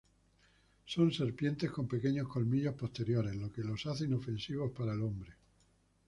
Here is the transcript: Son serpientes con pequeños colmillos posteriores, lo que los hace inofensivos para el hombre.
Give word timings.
Son 0.87 1.11
serpientes 1.13 1.69
con 1.69 1.87
pequeños 1.87 2.27
colmillos 2.27 2.73
posteriores, 2.73 3.35
lo 3.35 3.51
que 3.51 3.61
los 3.61 3.85
hace 3.85 4.05
inofensivos 4.05 4.71
para 4.71 4.93
el 4.93 5.01
hombre. 5.03 5.31